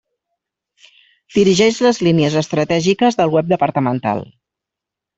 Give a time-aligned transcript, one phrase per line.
[1.35, 4.29] Dirigeix les línies estratègiques del web departamental.